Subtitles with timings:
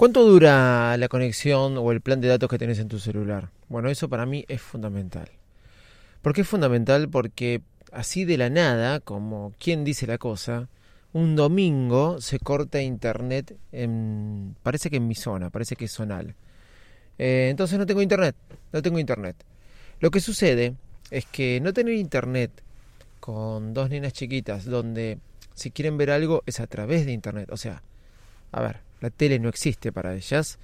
[0.00, 3.50] ¿Cuánto dura la conexión o el plan de datos que tenés en tu celular?
[3.68, 5.28] Bueno, eso para mí es fundamental.
[6.22, 7.10] ¿Por qué es fundamental?
[7.10, 7.60] Porque
[7.92, 10.70] así de la nada, como quien dice la cosa,
[11.12, 16.34] un domingo se corta internet en, parece que en mi zona, parece que es zonal.
[17.18, 18.34] Eh, entonces no tengo internet,
[18.72, 19.36] no tengo internet.
[20.00, 20.76] Lo que sucede
[21.10, 22.50] es que no tener internet
[23.20, 25.18] con dos nenas chiquitas donde
[25.52, 27.82] si quieren ver algo es a través de internet, o sea,
[28.50, 30.58] a ver, la tele no existe para ellas,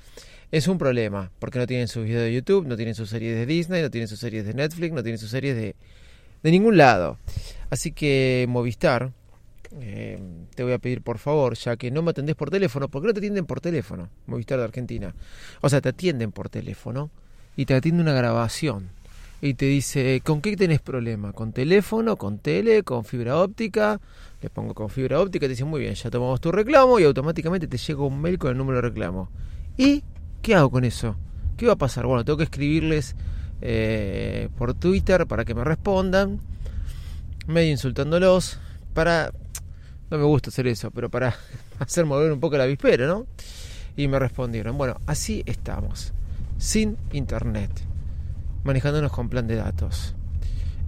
[0.52, 3.47] es un problema, porque no tienen sus videos de YouTube, no tienen sus series de
[3.47, 5.74] Disney, no tienen sus series de Netflix, no tienen sus series de,
[6.42, 7.19] de ningún lado.
[7.70, 9.12] Así que Movistar,
[9.80, 10.19] eh,
[10.55, 13.08] te voy a pedir por favor, ya que no me atendés por teléfono, ¿por qué
[13.08, 14.08] no te atienden por teléfono?
[14.27, 15.14] Movistar de Argentina.
[15.61, 17.11] O sea, te atienden por teléfono
[17.56, 18.91] y te atiende una grabación.
[19.41, 21.33] Y te dice, ¿con qué tenés problema?
[21.33, 22.17] ¿Con teléfono?
[22.17, 22.83] ¿Con tele?
[22.83, 24.01] ¿Con fibra óptica?
[24.41, 27.05] Le pongo con fibra óptica y te dice, muy bien, ya tomamos tu reclamo y
[27.05, 29.29] automáticamente te llega un mail con el número de reclamo.
[29.77, 30.03] ¿Y
[30.41, 31.17] qué hago con eso?
[31.57, 32.07] ¿Qué va a pasar?
[32.07, 33.14] Bueno, tengo que escribirles
[33.61, 36.41] eh, por Twitter para que me respondan,
[37.47, 38.59] medio insultándolos,
[38.95, 39.33] para...
[40.11, 41.34] No me gusta hacer eso, pero para
[41.79, 43.27] hacer mover un poco la vispera, ¿no?
[43.97, 46.12] Y me respondieron, bueno, así estamos,
[46.59, 47.70] sin internet,
[48.67, 50.14] manejándonos con plan de datos.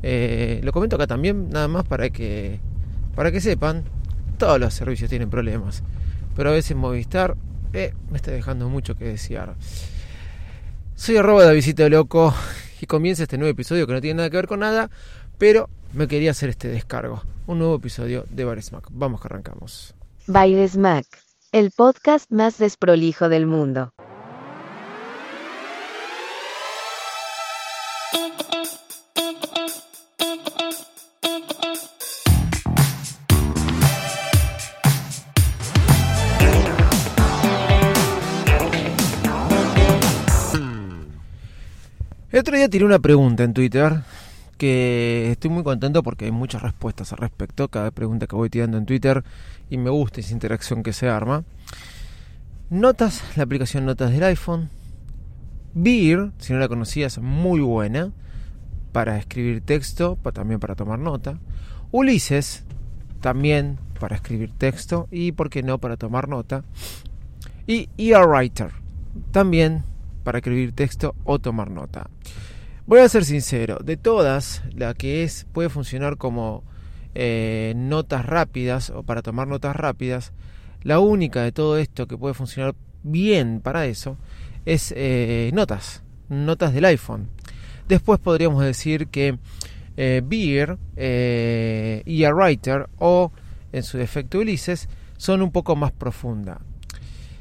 [0.03, 2.61] Eh, lo comento acá también, nada más para que,
[3.15, 3.85] para que sepan,
[4.37, 5.83] todos los servicios tienen problemas,
[6.37, 7.37] pero a veces Movistar
[7.73, 9.55] eh, me está dejando mucho que desear.
[10.95, 12.35] Soy arroba de visita loco
[12.81, 14.91] y comienza este nuevo episodio que no tiene nada que ver con nada,
[15.39, 17.23] pero me quería hacer este descargo.
[17.47, 18.89] Un nuevo episodio de Bar Smack.
[18.91, 19.95] Vamos que arrancamos.
[20.27, 21.07] Baile Smack,
[21.52, 23.95] el podcast más desprolijo del mundo.
[42.30, 44.02] El otro día tiré una pregunta en Twitter
[44.58, 47.68] que estoy muy contento porque hay muchas respuestas al respecto.
[47.68, 49.24] Cada pregunta que voy tirando en Twitter
[49.70, 51.44] y me gusta esa interacción que se arma.
[52.68, 54.68] Notas, la aplicación Notas del iPhone.
[55.72, 58.12] Beer, si no la conocías, muy buena
[58.92, 61.39] para escribir texto, también para tomar nota.
[61.92, 62.64] Ulises,
[63.22, 66.62] también para escribir texto y, por qué no, para tomar nota.
[67.66, 68.72] Y ER Writer,
[69.30, 69.84] también
[70.28, 72.11] para escribir texto o tomar nota.
[72.84, 76.64] Voy a ser sincero, de todas, la que es puede funcionar como
[77.14, 80.34] eh, notas rápidas o para tomar notas rápidas,
[80.83, 84.18] la única de todo esto que puede funcionar bien para eso
[84.66, 87.30] es eh, notas, notas del iPhone.
[87.89, 89.39] Después podríamos decir que
[89.96, 93.33] eh, Beer eh, y a Writer o
[93.72, 96.60] en su defecto Ulises son un poco más profunda.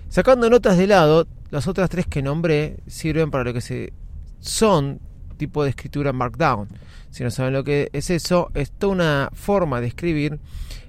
[0.07, 3.93] Sacando notas de lado, las otras tres que nombré sirven para lo que se
[4.39, 4.99] son
[5.37, 6.67] tipo de escritura Markdown.
[7.11, 10.39] Si no saben lo que es eso, es toda una forma de escribir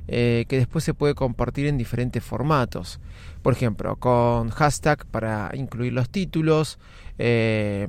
[0.08, 2.98] eh, que después se puede compartir en diferentes formatos.
[3.42, 6.78] Por ejemplo, con hashtag para incluir los títulos,
[7.18, 7.88] eh,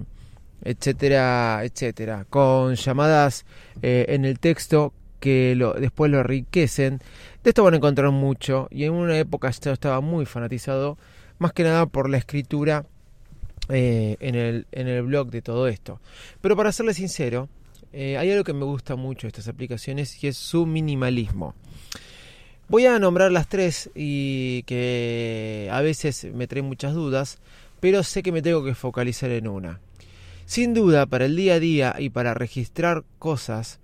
[0.61, 2.25] etcétera, etcétera.
[2.29, 3.45] Con llamadas
[3.81, 6.99] eh, en el texto que lo, después lo enriquecen.
[7.43, 10.97] De esto van a encontrar mucho y en una época esto estaba muy fanatizado
[11.39, 12.85] más que nada por la escritura
[13.69, 15.99] eh, en, el, en el blog de todo esto.
[16.41, 17.49] Pero para serle sincero,
[17.91, 21.55] eh, hay algo que me gusta mucho de estas aplicaciones y es su minimalismo.
[22.67, 27.39] Voy a nombrar las tres y que a veces me traen muchas dudas,
[27.79, 29.79] pero sé que me tengo que focalizar en una.
[30.45, 33.79] Sin duda, para el día a día y para registrar cosas,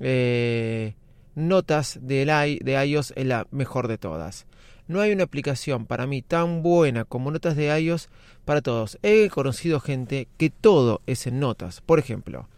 [0.00, 0.94] eh,
[1.34, 2.24] notas de,
[2.60, 4.46] de iOS es la mejor de todas.
[4.86, 8.08] No hay una aplicación para mí tan buena como Notas de iOS
[8.44, 8.98] para todos.
[9.02, 11.80] He conocido gente que todo es en notas.
[11.80, 12.48] Por ejemplo,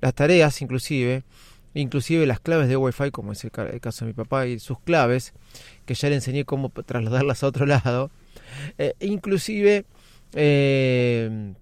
[0.00, 1.22] las tareas inclusive,
[1.74, 3.50] inclusive las claves de Wi-Fi, como es el
[3.80, 5.32] caso de mi papá y sus claves,
[5.86, 8.10] que ya le enseñé cómo trasladarlas a otro lado.
[8.78, 9.84] Eh, inclusive
[10.34, 11.54] eh,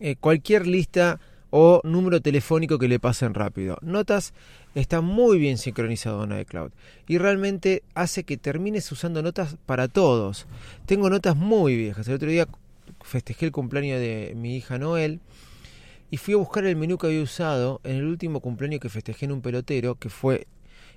[0.00, 1.18] eh, cualquier lista
[1.56, 3.78] o número telefónico que le pasen rápido.
[3.80, 4.34] Notas
[4.74, 6.72] está muy bien sincronizado en iCloud
[7.06, 10.48] y realmente hace que termines usando notas para todos.
[10.84, 12.08] Tengo notas muy viejas.
[12.08, 12.48] El otro día
[13.02, 15.20] festejé el cumpleaños de mi hija Noel
[16.10, 19.26] y fui a buscar el menú que había usado en el último cumpleaños que festejé
[19.26, 20.48] en un pelotero, que fue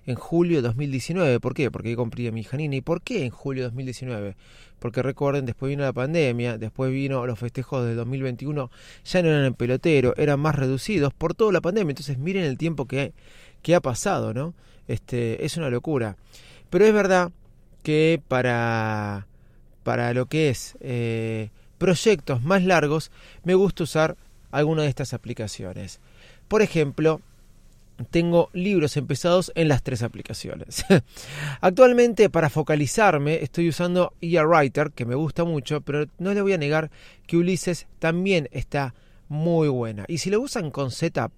[0.08, 1.40] en julio de 2019.
[1.40, 1.70] ¿Por qué?
[1.70, 2.78] Porque compré mi hija Nina.
[2.78, 4.36] ¿Y por qué en julio de 2019?
[4.80, 8.72] Porque recuerden, después vino la pandemia, después vino los festejos de 2021,
[9.06, 11.92] ya no eran en pelotero, eran más reducidos por toda la pandemia.
[11.92, 13.14] Entonces miren el tiempo que,
[13.62, 14.56] que ha pasado, ¿no?
[14.88, 16.16] Este, es una locura.
[16.70, 17.32] Pero es verdad
[17.84, 19.28] que para,
[19.84, 23.12] para lo que es eh, proyectos más largos,
[23.44, 24.16] me gusta usar
[24.52, 26.00] alguna de estas aplicaciones.
[26.48, 27.20] Por ejemplo,
[28.10, 30.86] tengo libros empezados en las tres aplicaciones.
[31.62, 36.54] Actualmente para focalizarme estoy usando EA Writer, que me gusta mucho, pero no le voy
[36.54, 36.92] a negar
[37.26, 38.94] que Ulises también está
[39.28, 40.06] muy buena.
[40.08, 41.32] Y si lo usan con Setup,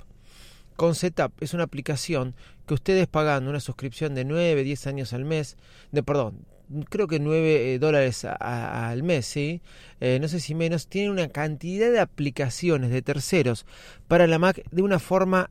[0.76, 2.36] con Setup es una aplicación
[2.68, 5.58] que ustedes pagando una suscripción de 9, 10 años al mes,
[5.92, 6.46] de perdón,
[6.90, 9.62] creo que 9 eh, dólares al mes, ¿sí?
[10.00, 13.66] Eh, no sé si menos, tienen una cantidad de aplicaciones de terceros
[14.08, 15.50] para la Mac de una forma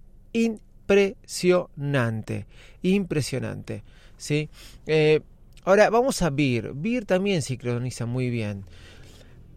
[0.88, 2.46] impresionante,
[2.82, 3.82] impresionante,
[4.16, 4.48] ¿sí?
[4.86, 5.20] Eh,
[5.64, 8.64] ahora vamos a Beer, Beer también sincroniza muy bien.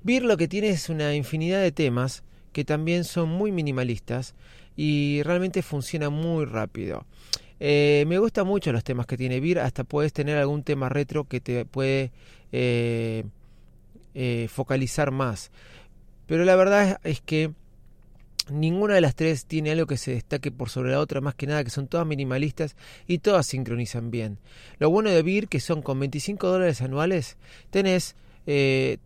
[0.04, 4.36] Beer lo que tiene es una infinidad de temas que también son muy minimalistas
[4.76, 7.06] y realmente funciona muy rápido.
[7.60, 11.26] Eh, me gustan mucho los temas que tiene Vir, hasta puedes tener algún tema retro
[11.26, 12.12] que te puede
[12.52, 13.24] eh,
[14.50, 15.52] focalizar más.
[16.26, 17.52] Pero la verdad es que
[18.52, 21.48] ninguna de las tres tiene algo que se destaque por sobre la otra, más que
[21.48, 22.76] nada que son todas minimalistas
[23.08, 24.38] y todas sincronizan bien.
[24.80, 27.38] Lo bueno de Vir, que son con 25 dólares anuales,
[27.70, 28.16] tenés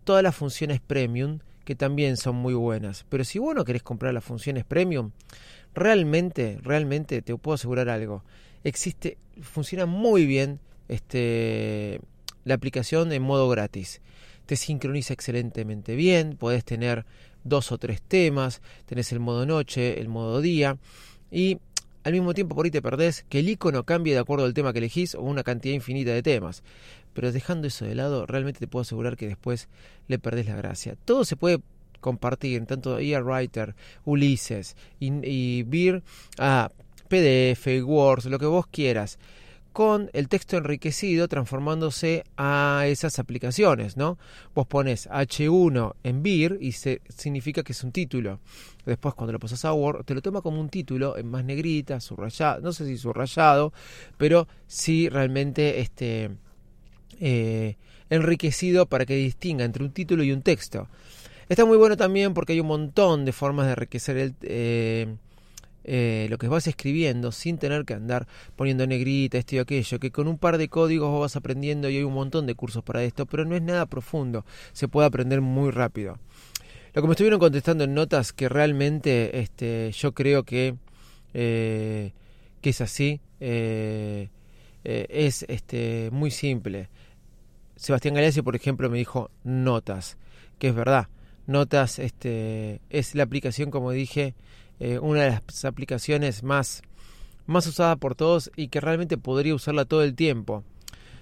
[0.04, 3.06] todas las funciones premium, que también son muy buenas.
[3.10, 5.12] Pero si vos no querés comprar las funciones premium,
[5.74, 8.24] realmente, realmente te puedo asegurar algo.
[8.64, 12.00] Existe, funciona muy bien este,
[12.46, 14.02] la aplicación en modo gratis.
[14.46, 17.06] Te sincroniza excelentemente bien, podés tener
[17.46, 20.78] dos o tres temas, tenés el modo noche, el modo día
[21.32, 21.60] y
[22.04, 24.74] al mismo tiempo por ahí te perdés que el icono cambie de acuerdo al tema
[24.74, 26.62] que elegís o una cantidad infinita de temas.
[27.14, 29.70] Pero dejando eso de lado, realmente te puedo asegurar que después
[30.08, 30.98] le perdés la gracia.
[31.06, 31.62] Todo se puede
[32.02, 36.04] compartir, tanto EA Writer, Ulises y, y Beer,
[36.38, 36.70] a
[37.08, 39.18] PDF, Word, lo que vos quieras
[39.76, 44.18] con el texto enriquecido transformándose a esas aplicaciones, ¿no?
[44.54, 48.40] Vos pones H1 en BIR y se, significa que es un título.
[48.86, 52.00] Después cuando lo pasas a Word te lo toma como un título en más negrita,
[52.00, 53.74] subrayado, no sé si subrayado,
[54.16, 56.32] pero sí realmente este
[57.20, 57.76] eh,
[58.10, 60.88] enriquecido para que distinga entre un título y un texto.
[61.50, 65.18] Está muy bueno también porque hay un montón de formas de enriquecer el, eh,
[65.88, 70.10] eh, lo que vas escribiendo sin tener que andar poniendo negrita, esto y aquello, que
[70.10, 73.04] con un par de códigos vos vas aprendiendo y hay un montón de cursos para
[73.04, 76.18] esto, pero no es nada profundo, se puede aprender muy rápido.
[76.94, 80.76] Lo que me estuvieron contestando en notas que realmente este, yo creo que,
[81.36, 82.14] eh,
[82.62, 86.90] que es así, es este, muy simple.
[87.76, 90.18] Sebastián Galeazzi, por ejemplo, me dijo notas,
[90.58, 91.10] que es verdad.
[91.46, 94.34] Notas este, es la aplicación, como dije,
[94.80, 96.82] eh, una de las aplicaciones más,
[97.46, 97.70] más
[98.00, 100.64] por todos y que realmente podría usarla todo el tiempo.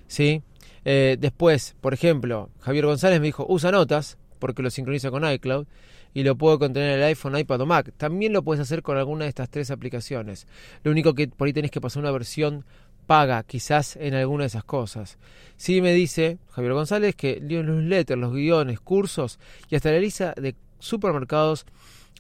[0.08, 0.44] ¿sí?
[0.86, 5.66] Eh, después, por ejemplo, Javier González me dijo, usa notas, porque lo sincroniza con iCloud,
[6.14, 7.92] y lo puedo contener en el iPhone, iPad o Mac.
[7.98, 10.48] También lo puedes hacer con alguna de estas tres aplicaciones.
[10.84, 12.66] Lo único que por ahí tenés que pasar una versión
[13.08, 15.18] paga quizás en alguna de esas cosas.
[15.58, 19.40] Sí me dice Javier González que los newsletters, los guiones, cursos
[19.70, 21.66] y hasta la lista de supermercados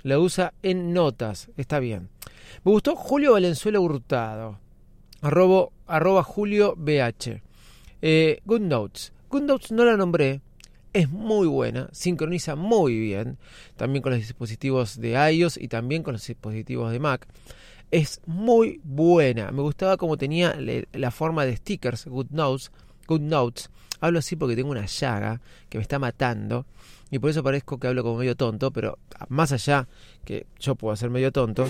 [0.03, 1.49] la usa en notas.
[1.57, 2.09] Está bien.
[2.63, 4.59] Me gustó Julio Valenzuela Hurtado.
[5.21, 7.41] Arroba, arroba Julio BH.
[8.01, 9.13] Eh, Good Notes.
[9.29, 10.41] Good Notes no la nombré.
[10.93, 13.39] Es muy buena, sincroniza muy bien,
[13.77, 17.27] también con los dispositivos de iOS y también con los dispositivos de Mac
[17.93, 19.51] es muy buena.
[19.51, 20.57] Me gustaba como tenía
[20.93, 22.71] la forma de stickers, Good Notes.
[23.21, 23.69] Notes.
[23.99, 26.65] Hablo así porque tengo una llaga que me está matando.
[27.11, 28.97] Y por eso parezco que hablo como medio tonto, pero
[29.29, 29.87] más allá
[30.25, 31.67] que yo puedo ser medio tonto,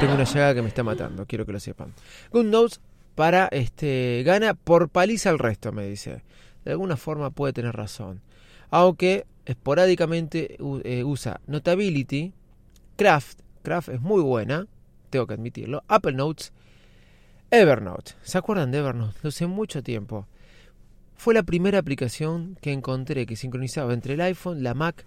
[0.00, 1.92] tengo una llaga que me está matando, quiero que lo sepan.
[2.30, 2.80] Good Notes
[3.16, 6.22] para este gana por paliza al resto, me dice.
[6.64, 8.20] De alguna forma puede tener razón.
[8.70, 12.32] Aunque esporádicamente eh, usa Notability,
[12.96, 14.66] Craft, Craft es muy buena,
[15.10, 15.82] tengo que admitirlo.
[15.88, 16.52] Apple Notes,
[17.50, 18.12] Evernote.
[18.22, 19.18] ¿Se acuerdan de Evernote?
[19.22, 20.26] Lo usé mucho tiempo.
[21.16, 25.06] Fue la primera aplicación que encontré que sincronizaba entre el iPhone, la Mac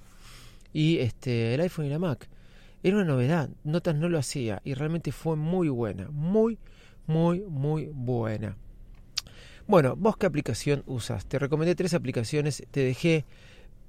[0.74, 2.27] y este el iPhone y la Mac.
[2.81, 6.57] era una novedad, Notas no lo hacía y realmente fue muy buena, muy,
[7.05, 8.57] muy, muy buena.
[9.67, 11.27] Bueno, vos qué aplicación usas?
[11.27, 13.24] Te recomendé tres aplicaciones, te dejé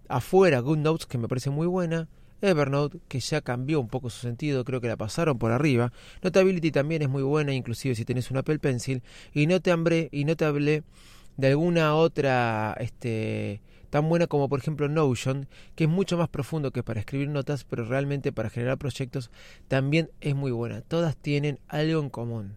[0.08, 2.06] afuera GoodNotes que me parece muy buena,
[2.42, 5.92] Evernote, que ya cambió un poco su sentido, creo que la pasaron por arriba.
[6.22, 9.02] Notability también es muy buena, inclusive si tenés un Apple Pencil.
[9.32, 10.82] Y no te hambré, y no te hablé
[11.36, 16.70] de alguna otra este, tan buena como por ejemplo Notion, que es mucho más profundo
[16.70, 19.30] que para escribir notas, pero realmente para generar proyectos
[19.68, 20.80] también es muy buena.
[20.80, 22.56] Todas tienen algo en común.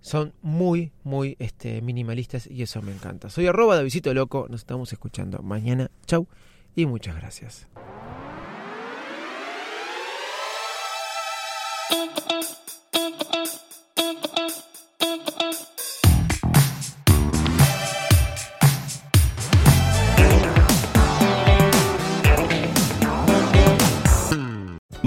[0.00, 3.28] Son muy, muy este, minimalistas y eso me encanta.
[3.28, 5.90] Soy arroba de Visito Loco, nos estamos escuchando mañana.
[6.06, 6.26] Chau
[6.74, 7.68] y muchas gracias.